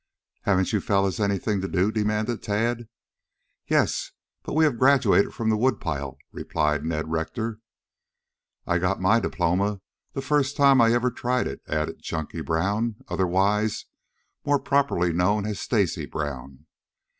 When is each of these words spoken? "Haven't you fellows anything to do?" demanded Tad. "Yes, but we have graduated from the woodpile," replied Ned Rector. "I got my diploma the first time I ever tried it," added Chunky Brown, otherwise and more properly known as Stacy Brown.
"Haven't 0.45 0.73
you 0.73 0.81
fellows 0.81 1.19
anything 1.19 1.61
to 1.61 1.67
do?" 1.67 1.91
demanded 1.91 2.41
Tad. 2.41 2.87
"Yes, 3.67 4.09
but 4.41 4.53
we 4.55 4.63
have 4.63 4.79
graduated 4.79 5.31
from 5.31 5.51
the 5.51 5.55
woodpile," 5.57 6.17
replied 6.31 6.83
Ned 6.83 7.11
Rector. 7.11 7.59
"I 8.65 8.79
got 8.79 8.99
my 8.99 9.19
diploma 9.19 9.79
the 10.13 10.23
first 10.23 10.57
time 10.57 10.81
I 10.81 10.91
ever 10.91 11.11
tried 11.11 11.45
it," 11.45 11.61
added 11.67 12.01
Chunky 12.01 12.41
Brown, 12.41 12.95
otherwise 13.09 13.85
and 14.43 14.47
more 14.49 14.59
properly 14.59 15.13
known 15.13 15.45
as 15.45 15.59
Stacy 15.59 16.07
Brown. 16.07 16.65